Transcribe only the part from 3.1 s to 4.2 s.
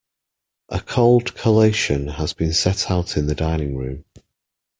in the dining-room.